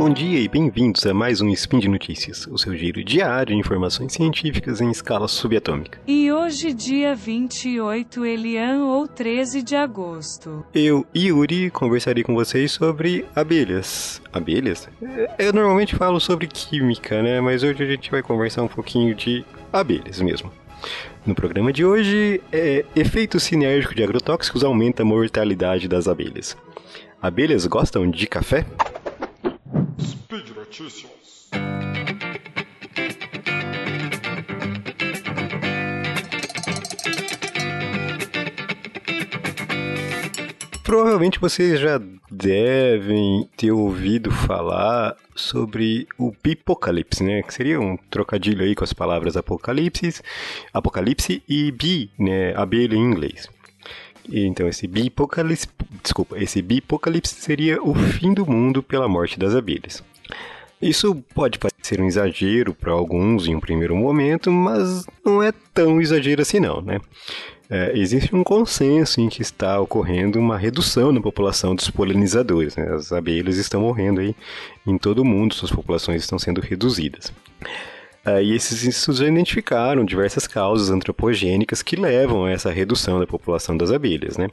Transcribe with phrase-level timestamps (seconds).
[0.00, 3.60] Bom dia e bem-vindos a mais um Spin de Notícias, o seu giro diário de
[3.60, 6.00] informações científicas em escala subatômica.
[6.06, 10.64] E hoje, dia 28 Elian ou 13 de agosto.
[10.74, 14.22] Eu, Yuri, conversarei com vocês sobre abelhas.
[14.32, 14.88] Abelhas?
[15.02, 17.38] É, eu normalmente falo sobre química, né?
[17.42, 20.50] Mas hoje a gente vai conversar um pouquinho de abelhas mesmo.
[21.26, 26.56] No programa de hoje, é, efeito sinérgico de agrotóxicos aumenta a mortalidade das abelhas.
[27.20, 28.64] Abelhas gostam de café?
[30.70, 31.50] Notícias.
[40.84, 47.42] Provavelmente vocês já devem ter ouvido falar sobre o bipocalipse, né?
[47.42, 50.22] Que seria um trocadilho aí com as palavras apocalipse,
[50.72, 52.54] apocalipse e bi, né?
[52.54, 53.48] Abelha em inglês.
[54.32, 55.66] Então esse bipocalipse,
[56.00, 60.08] desculpa, esse bipocalipse seria o fim do mundo pela morte das abelhas.
[60.80, 66.00] Isso pode parecer um exagero para alguns em um primeiro momento, mas não é tão
[66.00, 67.00] exagero assim não, né?
[67.68, 72.74] É, existe um consenso em que está ocorrendo uma redução na população dos polinizadores.
[72.74, 72.92] Né?
[72.92, 74.34] As abelhas estão morrendo aí
[74.84, 77.32] em todo o mundo, suas populações estão sendo reduzidas.
[78.26, 83.76] Uh, e esses estudos identificaram diversas causas antropogênicas que levam a essa redução da população
[83.76, 84.48] das abelhas, né?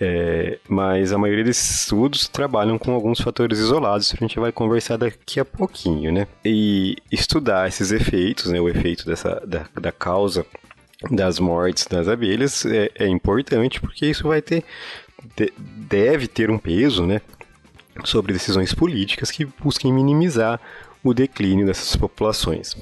[0.00, 4.52] É, mas a maioria desses estudos trabalham com alguns fatores isolados, que a gente vai
[4.52, 6.26] conversar daqui a pouquinho, né?
[6.44, 8.60] E estudar esses efeitos, né?
[8.60, 10.44] O efeito dessa, da, da causa
[11.10, 14.64] das mortes das abelhas é, é importante porque isso vai ter
[15.36, 17.20] de, deve ter um peso, né?
[18.04, 20.60] Sobre decisões políticas que busquem minimizar
[21.02, 22.76] o declínio dessas populações.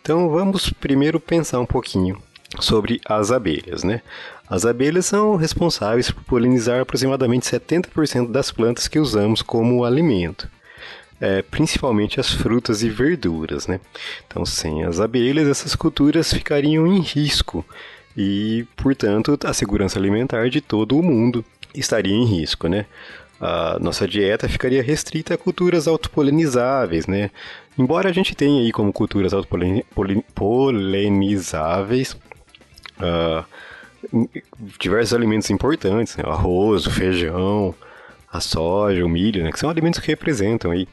[0.00, 2.20] Então vamos primeiro pensar um pouquinho
[2.60, 4.02] sobre as abelhas, né?
[4.48, 10.48] As abelhas são responsáveis por polinizar aproximadamente 70% das plantas que usamos como alimento.
[11.20, 13.80] É, principalmente as frutas e verduras, né?
[14.26, 17.64] Então, sem as abelhas, essas culturas ficariam em risco
[18.16, 21.44] e, portanto, a segurança alimentar de todo o mundo
[21.74, 22.86] estaria em risco, né?
[23.40, 27.30] a nossa dieta ficaria restrita a culturas autopolinizáveis, né?
[27.76, 32.16] Embora a gente tenha aí como culturas autopolinizáveis
[32.98, 33.44] uh,
[34.78, 36.24] diversos alimentos importantes, né?
[36.26, 37.74] o arroz, o feijão,
[38.32, 39.52] a soja, o milho, né?
[39.52, 40.88] que são alimentos que representam aí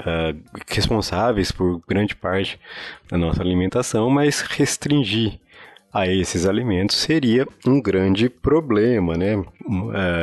[0.00, 2.58] uh, responsáveis por grande parte
[3.08, 5.38] da nossa alimentação, mas restringir
[5.92, 9.44] a esses alimentos seria um grande problema, né?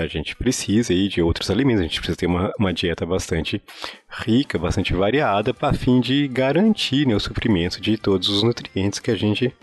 [0.02, 3.62] A gente precisa aí de outros alimentos, a gente precisa ter uma, uma dieta bastante
[4.10, 9.12] rica, bastante variada, para fim de garantir né, o suprimento de todos os nutrientes que
[9.12, 9.54] a gente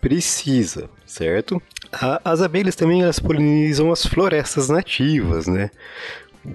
[0.00, 1.60] precisa, certo?
[1.92, 5.70] A, as abelhas também elas polinizam as florestas nativas, né?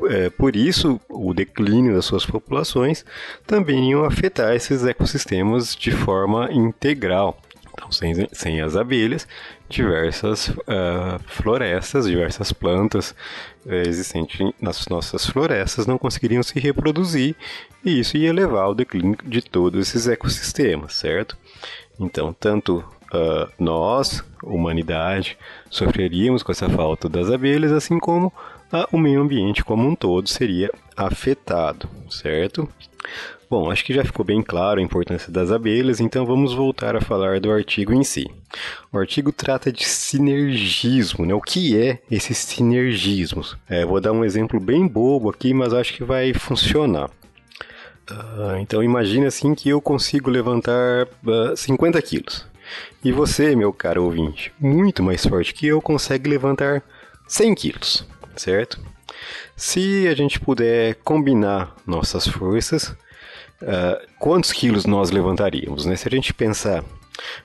[0.09, 3.03] É, por isso, o declínio das suas populações
[3.45, 7.37] também iam afetar esses ecossistemas de forma integral.
[7.73, 9.27] Então, sem, sem as abelhas,
[9.69, 13.15] diversas uh, florestas, diversas plantas
[13.65, 17.35] uh, existentes nas nossas florestas não conseguiriam se reproduzir
[17.83, 21.37] e isso ia levar ao declínio de todos esses ecossistemas, certo?
[21.99, 25.37] Então, tanto uh, nós, humanidade,
[25.69, 28.31] sofreríamos com essa falta das abelhas, assim como
[28.91, 32.69] o meio ambiente como um todo seria afetado, certo?
[33.49, 37.01] Bom, acho que já ficou bem claro a importância das abelhas, então vamos voltar a
[37.01, 38.25] falar do artigo em si.
[38.93, 41.33] O artigo trata de sinergismo, né?
[41.33, 43.43] O que é esse sinergismo?
[43.67, 47.09] É, vou dar um exemplo bem bobo aqui, mas acho que vai funcionar.
[48.09, 52.50] Uh, então imagine assim que eu consigo levantar uh, ah, 50 quilos.
[53.03, 56.83] E você, meu caro ouvinte, muito mais forte que eu, consegue levantar
[57.27, 58.79] 100 quilos, certo?
[59.55, 62.89] Se a gente puder combinar nossas forças,
[63.61, 65.85] uh, quantos quilos nós levantaríamos?
[65.85, 65.95] Né?
[65.95, 66.83] Se a gente pensar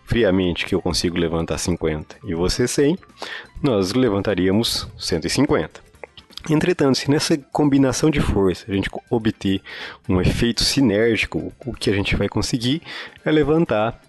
[0.04, 2.98] friamente que eu consigo levantar 50 e você 100,
[3.62, 5.86] nós levantaríamos 150.
[6.48, 9.60] Entretanto, se nessa combinação de força a gente obter
[10.08, 12.82] um efeito sinérgico, o que a gente vai conseguir
[13.24, 14.00] é levantar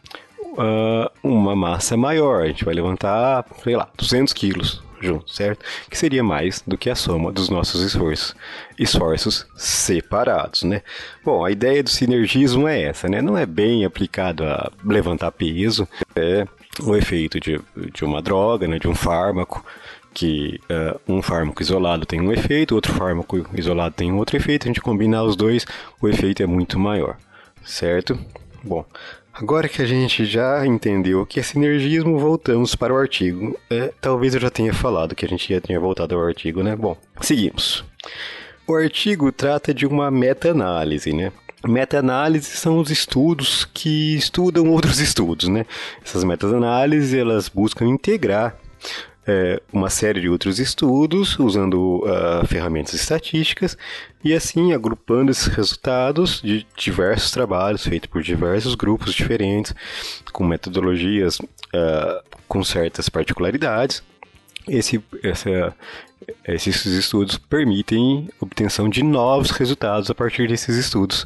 [0.57, 2.43] uh, uma massa maior.
[2.43, 5.63] A gente vai levantar, sei lá, 200 quilos juntos, certo?
[5.89, 8.35] Que seria mais do que a soma dos nossos esforços,
[8.77, 10.81] esforços separados, né?
[11.23, 13.21] Bom, a ideia do sinergismo é essa, né?
[13.21, 16.47] Não é bem aplicado a levantar peso, é
[16.81, 17.59] o efeito de,
[17.93, 18.79] de uma droga, né?
[18.79, 19.63] De um fármaco,
[20.13, 24.67] que uh, um fármaco isolado tem um efeito, outro fármaco isolado tem outro efeito, a
[24.67, 25.63] gente combinar os dois,
[26.01, 27.17] o efeito é muito maior,
[27.63, 28.17] certo?
[28.63, 28.83] Bom,
[29.39, 33.55] Agora que a gente já entendeu o que é sinergismo, voltamos para o artigo.
[33.69, 36.75] É, talvez eu já tenha falado que a gente já tinha voltado ao artigo, né?
[36.75, 37.85] Bom, seguimos.
[38.67, 41.31] O artigo trata de uma meta-análise, né?
[41.63, 45.67] Meta-análise são os estudos que estudam outros estudos, né?
[46.03, 48.57] Essas meta-análises, elas buscam integrar
[49.27, 53.77] é, uma série de outros estudos usando uh, ferramentas estatísticas
[54.23, 59.75] e assim agrupando esses resultados de diversos trabalhos feitos por diversos grupos diferentes,
[60.31, 64.01] com metodologias uh, com certas particularidades.
[64.65, 65.75] Esse, essa,
[66.47, 71.25] esses estudos permitem obtenção de novos resultados a partir desses estudos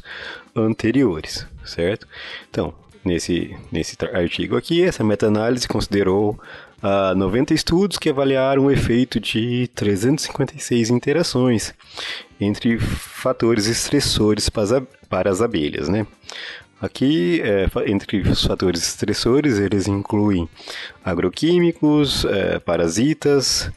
[0.56, 2.06] anteriores, certo?
[2.50, 2.74] Então,
[3.04, 6.38] nesse, nesse artigo aqui, essa meta-análise considerou
[6.82, 11.72] uh, 90 estudos que avaliaram o efeito de 356 interações
[12.40, 14.48] entre fatores estressores
[15.08, 16.06] para as abelhas, né?
[16.80, 20.48] Aqui, é, entre os fatores estressores, eles incluem
[21.04, 23.70] agroquímicos, é, parasitas,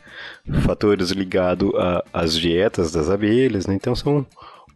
[0.63, 1.71] fatores ligados
[2.11, 3.75] às dietas das abelhas, né?
[3.75, 4.25] então são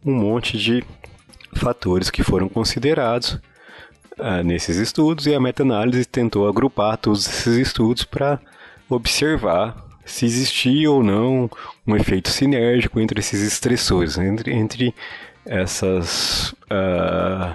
[0.06, 0.84] um monte de
[1.54, 3.36] fatores que foram considerados
[4.20, 8.40] uh, nesses estudos e a meta-análise tentou agrupar todos esses estudos para
[8.88, 11.50] observar se existia ou não
[11.86, 14.94] um efeito sinérgico entre esses estressores, entre, entre
[15.46, 17.54] essas, uh,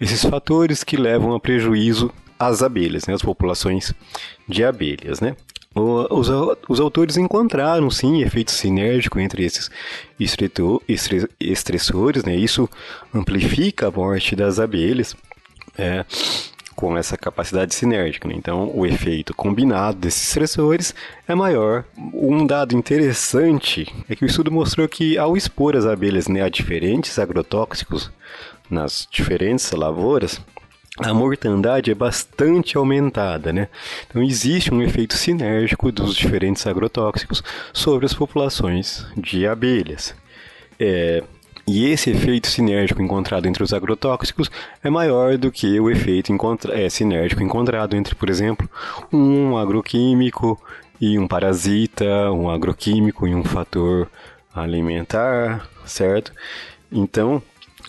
[0.00, 3.92] esses fatores que levam a prejuízo às abelhas, né, às populações
[4.48, 5.20] de abelhas.
[5.20, 5.36] Né?
[5.74, 6.28] Os,
[6.68, 9.70] os autores encontraram, sim, efeito sinérgico entre esses
[11.38, 12.34] estressores, né?
[12.34, 12.68] isso
[13.14, 15.14] amplifica a morte das abelhas
[15.78, 16.04] é,
[16.74, 18.26] com essa capacidade sinérgica.
[18.26, 18.34] Né?
[18.36, 20.94] Então, o efeito combinado desses estressores
[21.28, 21.84] é maior.
[22.14, 26.48] Um dado interessante é que o estudo mostrou que, ao expor as abelhas né, a
[26.48, 28.10] diferentes agrotóxicos
[28.70, 30.40] nas diferentes lavouras,
[30.98, 33.68] a mortandade é bastante aumentada, né?
[34.06, 40.14] Então existe um efeito sinérgico dos diferentes agrotóxicos sobre as populações de abelhas.
[40.78, 41.22] É,
[41.70, 44.50] e esse efeito sinérgico encontrado entre os agrotóxicos
[44.82, 48.68] é maior do que o efeito encontra é, sinérgico encontrado entre, por exemplo,
[49.12, 50.60] um agroquímico
[51.00, 54.10] e um parasita, um agroquímico e um fator
[54.52, 56.32] alimentar, certo?
[56.90, 57.40] Então,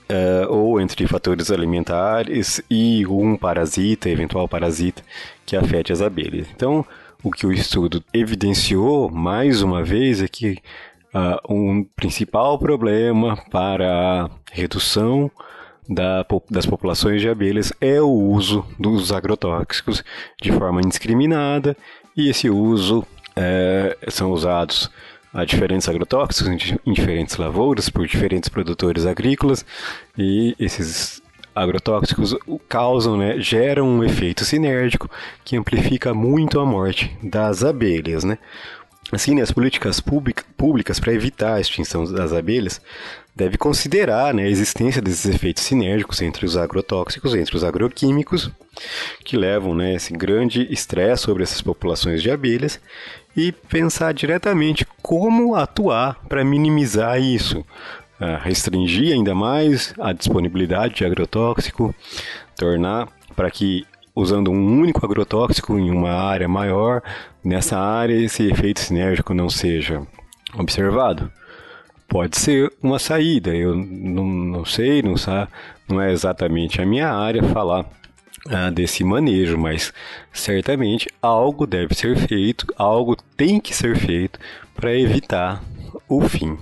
[0.07, 5.01] é, ou entre fatores alimentares e um parasita, eventual parasita,
[5.43, 6.45] que afete as abelhas.
[6.55, 6.85] Então,
[7.23, 10.59] o que o estudo evidenciou, mais uma vez, é que
[11.13, 15.31] uh, um principal problema para a redução
[15.87, 20.03] da, das populações de abelhas é o uso dos agrotóxicos
[20.41, 21.75] de forma indiscriminada
[22.15, 23.05] e esse uso
[23.35, 24.89] é, são usados
[25.33, 29.65] a diferentes agrotóxicos em diferentes lavouras por diferentes produtores agrícolas
[30.17, 31.21] e esses
[31.53, 32.35] agrotóxicos
[32.67, 35.09] causam, né, geram um efeito sinérgico
[35.43, 38.37] que amplifica muito a morte das abelhas, né?
[39.11, 42.81] Assim, né, as políticas públicas para evitar a extinção das abelhas
[43.35, 48.49] devem considerar né, a existência desses efeitos sinérgicos entre os agrotóxicos, entre os agroquímicos,
[49.23, 52.79] que levam né, esse grande estresse sobre essas populações de abelhas,
[53.35, 57.65] e pensar diretamente como atuar para minimizar isso.
[58.43, 61.95] Restringir ainda mais a disponibilidade de agrotóxico,
[62.55, 63.83] tornar para que
[64.21, 67.01] usando um único agrotóxico em uma área maior,
[67.43, 70.01] nessa área esse efeito sinérgico não seja
[70.57, 71.31] observado?
[72.07, 75.15] Pode ser uma saída, eu não, não sei, não,
[75.87, 77.85] não é exatamente a minha área falar
[78.49, 79.93] ah, desse manejo, mas
[80.33, 84.39] certamente algo deve ser feito, algo tem que ser feito
[84.75, 85.63] para evitar
[86.07, 86.57] o fim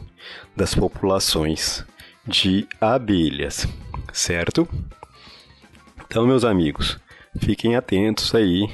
[0.56, 1.86] das populações
[2.28, 3.68] de abelhas,
[4.14, 4.68] certo?
[6.06, 7.00] Então, meus amigos,
[7.38, 8.70] fiquem atentos aí,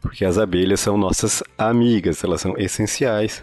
[0.00, 3.42] porque as abelhas são nossas amigas, elas são essenciais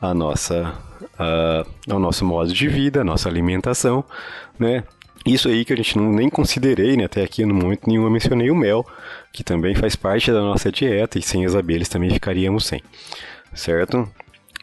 [0.00, 0.74] à nossa,
[1.14, 4.04] uh, ao nosso modo de vida, à nossa alimentação,
[4.58, 4.84] né?
[5.24, 7.04] Isso aí que a gente não, nem considerei, né?
[7.04, 8.84] Até aqui no momento nenhum eu mencionei o mel,
[9.32, 12.82] que também faz parte da nossa dieta e sem as abelhas também ficaríamos sem,
[13.54, 14.00] certo?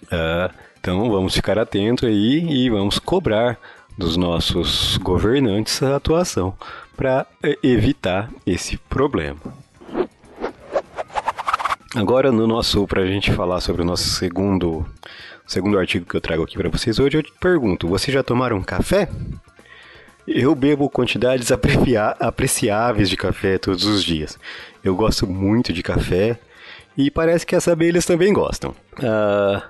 [0.03, 3.57] Uh, então vamos ficar atentos aí e vamos cobrar
[3.99, 6.55] dos nossos governantes a atuação
[6.95, 9.37] para eh, evitar esse problema.
[11.93, 14.85] Agora no nosso para a gente falar sobre o nosso segundo
[15.45, 18.63] segundo artigo que eu trago aqui para vocês hoje, eu te pergunto: vocês já tomaram
[18.63, 19.09] café?
[20.25, 24.39] Eu bebo quantidades apreciáveis de café todos os dias.
[24.81, 26.39] Eu gosto muito de café
[26.95, 28.73] e parece que as abelhas também gostam.
[28.99, 29.61] Uh,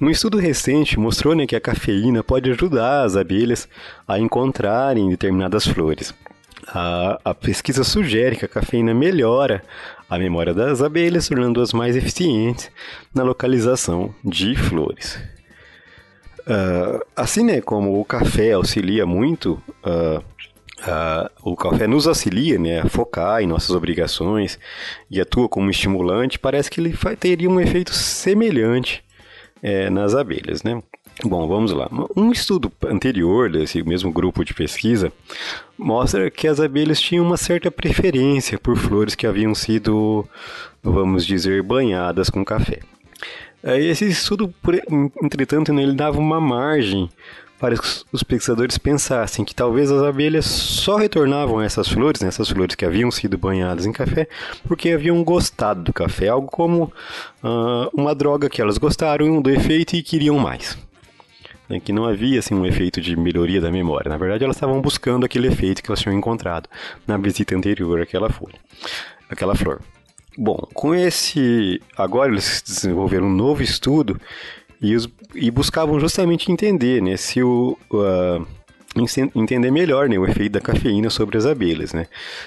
[0.00, 3.68] um estudo recente mostrou né, que a cafeína pode ajudar as abelhas
[4.06, 6.14] a encontrarem determinadas flores.
[6.68, 9.62] A, a pesquisa sugere que a cafeína melhora
[10.08, 12.70] a memória das abelhas, tornando-as mais eficientes
[13.14, 15.18] na localização de flores.
[16.40, 22.80] Uh, assim, né, como o café auxilia muito, uh, uh, o café nos auxilia né,
[22.80, 24.58] a focar em nossas obrigações
[25.10, 29.04] e atua como estimulante, parece que ele teria um efeito semelhante
[29.62, 30.82] é, nas abelhas, né?
[31.24, 31.88] Bom, vamos lá.
[32.16, 35.12] Um estudo anterior desse mesmo grupo de pesquisa
[35.76, 40.24] mostra que as abelhas tinham uma certa preferência por flores que haviam sido,
[40.82, 42.80] vamos dizer, banhadas com café.
[43.64, 44.54] Esse estudo,
[45.20, 47.10] entretanto, ele dava uma margem
[47.58, 52.28] para que os pesquisadores pensassem que talvez as abelhas só retornavam a essas flores, né,
[52.28, 54.28] essas flores que haviam sido banhadas em café,
[54.66, 56.84] porque haviam gostado do café, algo como
[57.42, 60.78] uh, uma droga que elas gostaram do efeito e queriam mais.
[61.68, 64.08] Né, que não havia assim, um efeito de melhoria da memória.
[64.08, 66.68] Na verdade, elas estavam buscando aquele efeito que elas tinham encontrado
[67.06, 68.58] na visita anterior àquela folha,
[69.28, 69.80] àquela flor.
[70.40, 71.82] Bom, com esse.
[71.96, 74.18] Agora eles desenvolveram um novo estudo
[74.80, 77.76] e, os, e buscavam justamente entender né, se o.
[77.90, 78.46] Uh,
[79.34, 82.06] entender melhor né, o efeito da cafeína sobre as abelhas, né?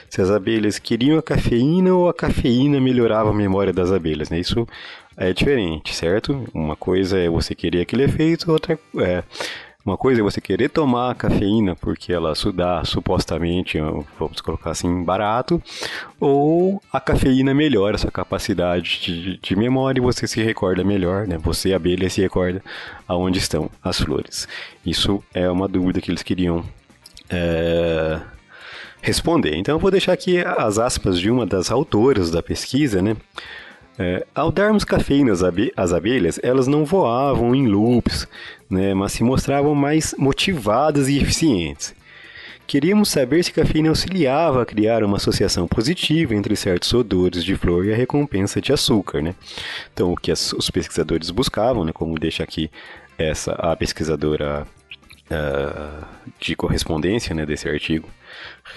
[0.09, 4.39] Se as abelhas queriam a cafeína ou a cafeína melhorava a memória das abelhas, né?
[4.39, 4.67] Isso
[5.15, 6.43] é diferente, certo?
[6.53, 9.23] Uma coisa é você querer aquele efeito, outra é
[9.85, 13.79] uma coisa é você querer tomar cafeína porque ela dá supostamente,
[14.19, 15.61] vamos colocar assim, barato,
[16.19, 21.27] ou a cafeína melhora a sua capacidade de, de memória e você se recorda melhor,
[21.27, 21.38] né?
[21.39, 22.61] Você, abelha, se recorda
[23.07, 24.47] aonde estão as flores.
[24.85, 26.63] Isso é uma dúvida que eles queriam
[27.29, 28.19] é,
[29.01, 29.55] responder.
[29.55, 33.15] Então eu vou deixar aqui as aspas de uma das autoras da pesquisa, né?
[34.00, 35.33] É, ao darmos cafeína
[35.75, 38.27] às abelhas, elas não voavam em loops,
[38.69, 41.93] né, mas se mostravam mais motivadas e eficientes.
[42.65, 47.55] Queríamos saber se a cafeína auxiliava a criar uma associação positiva entre certos odores de
[47.57, 49.21] flor e a recompensa de açúcar.
[49.21, 49.36] Né?
[49.93, 52.71] Então, o que as, os pesquisadores buscavam, né, como deixa aqui
[53.17, 54.65] essa a pesquisadora
[55.29, 56.05] uh,
[56.39, 58.07] de correspondência né, desse artigo,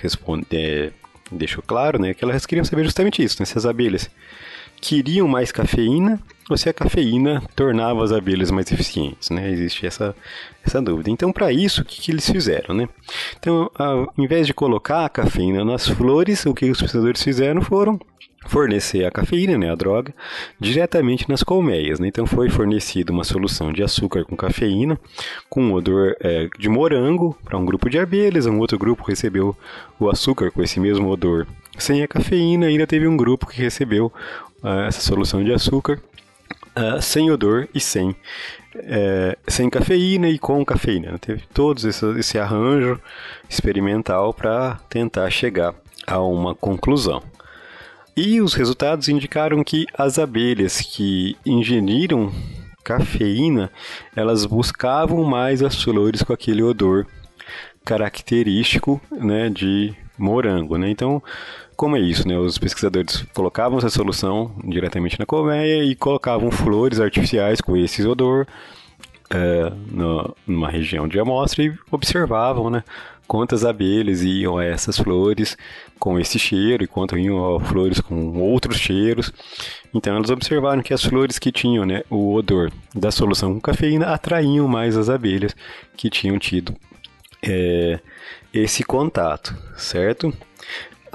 [0.03, 0.91] responde, é,
[1.31, 4.11] deixou claro né, que elas queriam saber justamente isso, né, se as abelhas
[4.85, 9.51] queriam mais cafeína ou se a cafeína tornava as abelhas mais eficientes, né?
[9.51, 10.15] Existe essa,
[10.63, 11.11] essa dúvida.
[11.11, 12.87] Então, para isso, o que, que, eles fizeram, né?
[13.39, 17.99] Então, ao invés de colocar a cafeína nas flores, o que os pesquisadores fizeram foram
[18.47, 20.15] fornecer a cafeína, né, a droga,
[20.61, 21.99] diretamente nas colmeias.
[21.99, 22.09] Né?
[22.09, 25.01] Então foi fornecida uma solução de açúcar com cafeína,
[25.49, 29.57] com odor é, de morango para um grupo de abelhas, um outro grupo recebeu
[29.99, 31.47] o açúcar com esse mesmo odor
[31.79, 34.13] sem a cafeína, ainda teve um grupo que recebeu
[34.87, 36.01] essa solução de açúcar
[37.01, 38.17] sem odor e sem,
[38.77, 41.13] é, sem cafeína e com cafeína.
[41.13, 41.19] Né?
[41.19, 43.01] Teve todo esse arranjo
[43.49, 45.75] experimental para tentar chegar
[46.07, 47.23] a uma conclusão.
[48.17, 52.33] E os resultados indicaram que as abelhas que ingeriram
[52.85, 53.71] cafeína,
[54.15, 57.07] elas buscavam mais as flores com aquele odor
[57.85, 60.77] característico né, de morango.
[60.79, 60.91] Né?
[60.91, 61.23] Então,
[61.77, 62.37] como é isso, né?
[62.39, 68.47] Os pesquisadores colocavam essa solução diretamente na colmeia e colocavam flores artificiais com esse odor
[69.31, 72.85] é, no, numa região de amostra e observavam, né?
[73.27, 75.57] Quantas abelhas iam a essas flores
[75.99, 79.33] com esse cheiro e quanto iam a flores com outros cheiros.
[79.95, 84.13] Então, eles observaram que as flores que tinham né, o odor da solução com cafeína
[84.13, 85.57] atraíam mais as abelhas
[85.97, 86.77] que tinham tido
[87.43, 87.99] é,
[88.53, 90.33] esse contato, certo?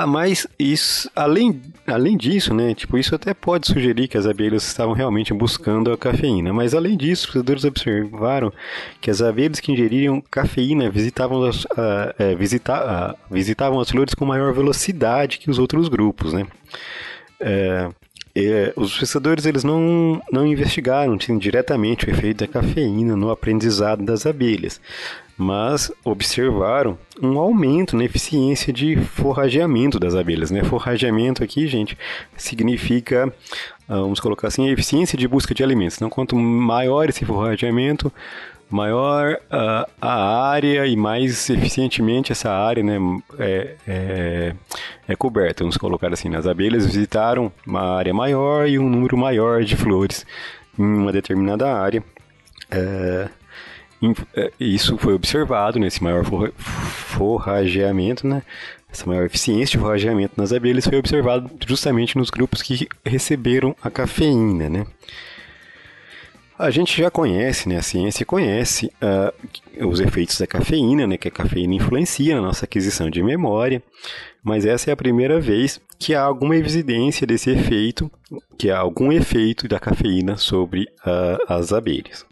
[0.01, 4.63] Ah, mas isso, além, além disso, né, tipo, isso até pode sugerir que as abelhas
[4.65, 8.50] estavam realmente buscando a cafeína, mas além disso, os pesquisadores observaram
[9.01, 14.13] que as abelhas que ingeriam cafeína visitavam as, uh, é, visita, uh, visitavam as flores
[14.13, 16.48] com maior velocidade que os outros grupos, né.
[17.38, 17.89] É,
[18.34, 24.25] é, os pesquisadores eles não, não investigaram diretamente o efeito da cafeína no aprendizado das
[24.25, 24.79] abelhas,
[25.39, 30.51] mas observaram um aumento na eficiência de forrageamento das abelhas.
[30.51, 30.65] Né?
[30.65, 31.98] Forrageamento aqui, gente,
[32.36, 33.34] significa,
[33.88, 35.96] ah, vamos colocar assim, a eficiência de busca de alimentos.
[35.96, 38.12] Então, quanto maior esse forrageamento,
[38.69, 42.98] maior uh, a área e mais eficientemente essa área né,
[43.39, 44.55] é, é,
[45.08, 45.63] é, coberta.
[45.63, 50.25] Vamos colocar assim, as abelhas visitaram uma área maior e um número maior de flores
[50.77, 52.03] em uma determinada área.
[52.69, 53.29] É,
[54.60, 56.24] isso foi observado nesse maior
[56.56, 58.44] forrageamento, né?
[58.91, 63.89] Essa maior eficiência de forrageamento nas abelhas foi observado justamente nos grupos que receberam a
[63.89, 64.88] cafeína, né?
[66.58, 67.77] A gente já conhece, né?
[67.77, 71.18] A ciência conhece uh, os efeitos da cafeína, né?
[71.18, 73.82] Que a cafeína influencia na nossa aquisição de memória,
[74.44, 78.12] mas essa é a primeira vez que há alguma evidência desse efeito,
[78.58, 82.25] que há algum efeito da cafeína sobre uh, as abelhas.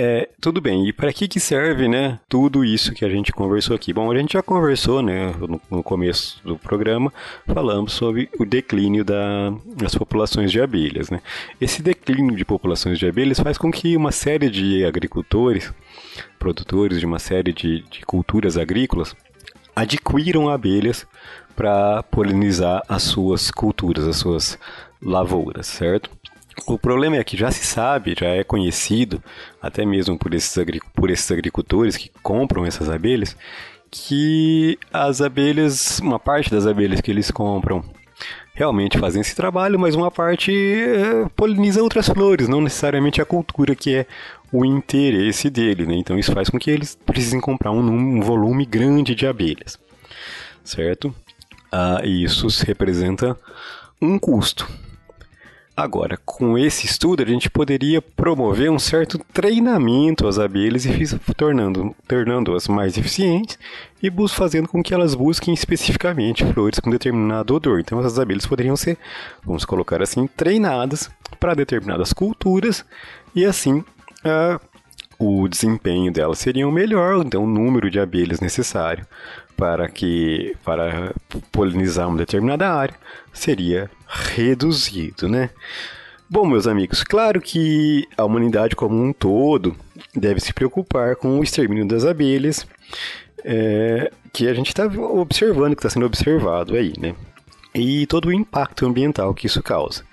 [0.00, 3.74] É, tudo bem, e para que, que serve, né, tudo isso que a gente conversou
[3.74, 3.92] aqui?
[3.92, 7.12] Bom, a gente já conversou, né, no, no começo do programa,
[7.44, 11.20] falamos sobre o declínio da, das populações de abelhas, né.
[11.60, 15.74] Esse declínio de populações de abelhas faz com que uma série de agricultores,
[16.38, 19.16] produtores de uma série de, de culturas agrícolas,
[19.74, 21.08] adquiram abelhas
[21.56, 24.56] para polinizar as suas culturas, as suas
[25.02, 26.08] lavouras, certo?
[26.66, 29.22] O problema é que já se sabe, já é conhecido,
[29.60, 30.54] até mesmo por esses,
[30.94, 33.36] por esses agricultores que compram essas abelhas,
[33.90, 37.82] que as abelhas, uma parte das abelhas que eles compram
[38.54, 43.74] realmente fazem esse trabalho, mas uma parte é, poliniza outras flores, não necessariamente a cultura
[43.76, 44.06] que é
[44.52, 45.94] o interesse dele, né?
[45.94, 49.78] Então isso faz com que eles precisem comprar um, um volume grande de abelhas,
[50.64, 51.14] certo?
[51.70, 53.36] Ah, isso representa
[54.02, 54.68] um custo.
[55.78, 61.94] Agora, com esse estudo, a gente poderia promover um certo treinamento às abelhas e tornando,
[62.08, 63.56] tornando-as mais eficientes
[64.02, 67.78] e fazendo com que elas busquem especificamente flores com determinado odor.
[67.78, 68.98] Então, essas abelhas poderiam ser,
[69.44, 71.08] vamos colocar assim, treinadas
[71.38, 72.84] para determinadas culturas
[73.32, 74.60] e assim uh,
[75.18, 79.06] o desempenho delas seria melhor, então o número de abelhas necessário
[79.56, 81.12] para que para
[81.50, 82.94] polinizar uma determinada área
[83.32, 85.50] seria reduzido, né?
[86.30, 89.74] Bom, meus amigos, claro que a humanidade como um todo
[90.14, 92.66] deve se preocupar com o extermínio das abelhas,
[93.42, 97.14] é, que a gente está observando, que está sendo observado aí, né?
[97.74, 100.04] E todo o impacto ambiental que isso causa.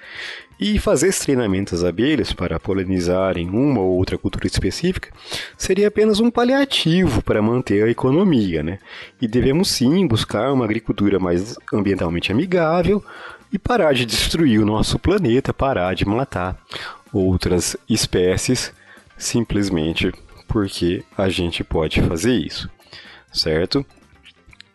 [0.60, 5.10] E fazer esse treinamento às abelhas para polinizarem uma ou outra cultura específica
[5.58, 8.80] seria apenas um paliativo para manter a economia, né?
[9.22, 13.04] E devemos sim buscar uma agricultura mais ambientalmente amigável
[13.52, 16.58] e parar de destruir o nosso planeta, parar de matar
[17.12, 18.74] outras espécies
[19.18, 20.12] simplesmente
[20.48, 22.70] porque a gente pode fazer isso,
[23.32, 23.86] certo?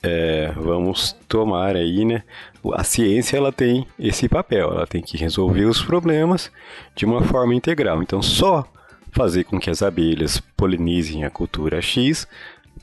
[0.03, 2.23] É, vamos tomar aí, né?
[2.75, 6.51] A ciência ela tem esse papel, ela tem que resolver os problemas
[6.95, 8.03] de uma forma integral.
[8.03, 8.67] Então, só
[9.13, 12.27] fazer com que as abelhas polinizem a cultura X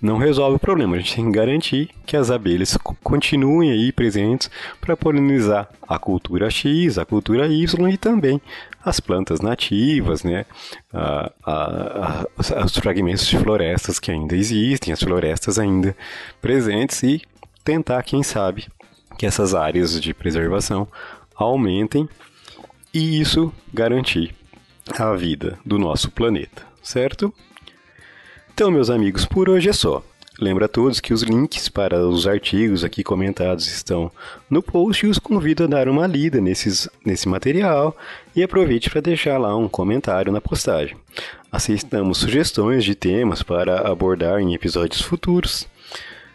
[0.02, 0.95] não resolve o problema.
[0.95, 6.50] A gente tem que garantir que as abelhas continuem aí presentes para polinizar a cultura
[6.50, 8.41] X, a cultura Y e também
[8.84, 10.45] as plantas nativas, né?
[10.93, 15.95] A, a, a, os fragmentos de florestas que ainda existem, as florestas ainda
[16.41, 17.21] presentes e
[17.63, 18.67] tentar, quem sabe,
[19.17, 20.88] que essas áreas de preservação
[21.36, 22.08] aumentem
[22.93, 24.34] e isso garantir
[24.97, 27.34] a vida do nosso planeta, certo?
[28.58, 30.02] Então, meus amigos, por hoje é só.
[30.39, 34.12] Lembra a todos que os links para os artigos aqui comentados estão
[34.50, 37.96] no post e os convido a dar uma lida nesses, nesse material
[38.36, 40.98] e aproveite para deixar lá um comentário na postagem.
[41.52, 45.67] Aceitamos sugestões de temas para abordar em episódios futuros.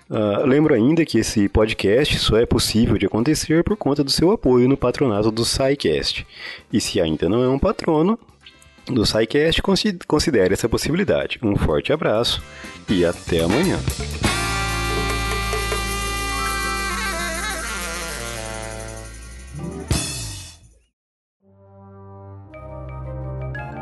[0.08, 4.30] Uh, lembro ainda que esse podcast só é possível de acontecer por conta do seu
[4.30, 6.24] apoio no patronato do SciCast.
[6.72, 8.16] E se ainda não é um patrono,
[8.86, 9.62] do SciCast,
[10.06, 11.38] considere essa possibilidade.
[11.42, 12.42] Um forte abraço
[12.88, 13.78] e até amanhã.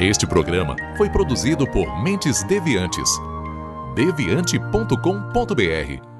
[0.00, 3.10] Este programa foi produzido por Mentes Deviantes.
[3.94, 6.19] deviante.com.br